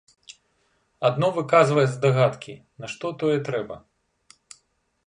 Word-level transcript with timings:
Адно 1.09 1.27
выказвае 1.35 1.83
здагадкі, 1.93 2.53
нашто 2.87 3.13
тое 3.21 3.37
трэба. 3.51 3.75